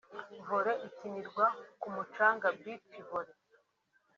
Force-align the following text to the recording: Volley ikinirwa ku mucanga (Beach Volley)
Volley 0.47 0.77
ikinirwa 0.87 1.45
ku 1.81 1.87
mucanga 1.95 2.47
(Beach 2.61 2.93
Volley) 3.07 3.35